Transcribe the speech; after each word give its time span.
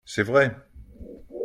C’est 0.03 0.23
vrai. 0.23 0.51